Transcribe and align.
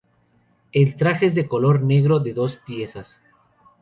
El 0.71 0.95
traje 0.95 1.27
es 1.27 1.35
de 1.35 1.47
color 1.47 1.83
negro 1.83 2.19
de 2.19 2.33
dos 2.33 2.57
piezas. 2.57 3.19